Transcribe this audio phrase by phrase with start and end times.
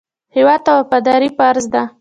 [0.35, 1.83] هېواد ته وفاداري فرض ده